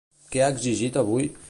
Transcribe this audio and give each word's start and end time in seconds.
Què 0.35 0.41
ha 0.45 0.49
exigit 0.55 1.01
avui? 1.05 1.33